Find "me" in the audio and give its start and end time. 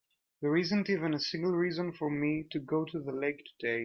2.09-2.47